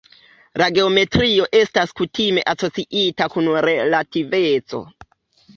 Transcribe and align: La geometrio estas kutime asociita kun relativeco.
La 0.61 0.67
geometrio 0.77 1.45
estas 1.59 1.93
kutime 2.01 2.45
asociita 2.55 3.29
kun 3.35 3.51
relativeco. 3.69 4.83